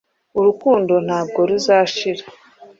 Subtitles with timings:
[0.39, 2.23] Urukundo ntabwo ruzashira.